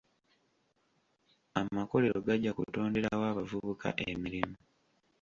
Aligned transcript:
Amakolero 1.59 2.17
gajja 2.27 2.51
kutonderawo 2.57 3.23
abavubuka 3.31 3.87
emirimu. 4.09 4.55